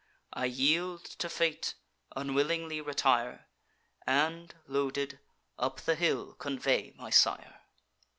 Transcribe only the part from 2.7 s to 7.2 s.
retire, And, loaded, up the hill convey my